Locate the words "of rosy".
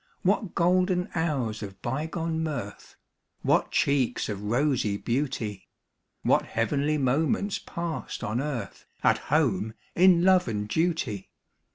4.29-4.97